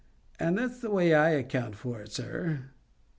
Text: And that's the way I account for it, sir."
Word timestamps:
And 0.39 0.57
that's 0.57 0.79
the 0.79 0.89
way 0.89 1.13
I 1.13 1.29
account 1.29 1.75
for 1.75 2.01
it, 2.01 2.11
sir." 2.11 2.71